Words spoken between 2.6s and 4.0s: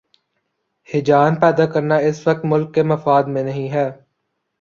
کے مفاد میں نہیں ہے۔